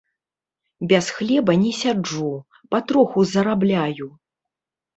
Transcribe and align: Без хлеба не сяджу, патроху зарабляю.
Без 0.91 1.05
хлеба 1.17 1.51
не 1.67 1.73
сяджу, 1.81 2.31
патроху 2.73 3.29
зарабляю. 3.35 4.13